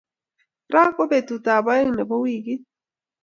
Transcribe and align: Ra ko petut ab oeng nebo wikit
Ra 0.73 0.83
ko 0.95 1.03
petut 1.11 1.45
ab 1.55 1.65
oeng 1.71 1.89
nebo 1.95 2.15
wikit 2.23 2.61